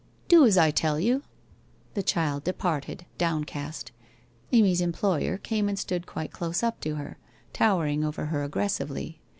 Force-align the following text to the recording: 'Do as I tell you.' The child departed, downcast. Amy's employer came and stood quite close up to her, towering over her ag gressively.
'Do 0.29 0.47
as 0.47 0.57
I 0.57 0.71
tell 0.71 0.99
you.' 0.99 1.21
The 1.93 2.01
child 2.01 2.43
departed, 2.43 3.05
downcast. 3.19 3.91
Amy's 4.51 4.81
employer 4.81 5.37
came 5.37 5.69
and 5.69 5.77
stood 5.77 6.07
quite 6.07 6.31
close 6.31 6.63
up 6.63 6.81
to 6.81 6.95
her, 6.95 7.19
towering 7.53 8.03
over 8.03 8.25
her 8.25 8.43
ag 8.43 8.49
gressively. 8.49 9.19